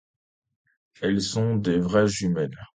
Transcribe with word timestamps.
Elles 1.03 1.21
sont 1.21 1.57
des 1.57 1.77
vraies 1.77 2.07
jumelles. 2.07 2.57